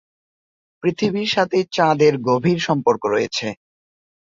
[0.83, 3.47] পৃথিবীর সাথে চাঁদের গভীর সম্পর্ক রয়েছে।